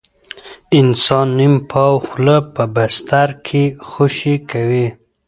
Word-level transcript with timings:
انسان 0.77 1.27
نیم 1.37 1.55
پاوه 1.69 1.99
خوله 2.07 2.37
په 2.53 2.63
بستر 2.75 3.29
کې 3.45 3.63
خوشې 3.89 4.35
کوي. 4.51 4.87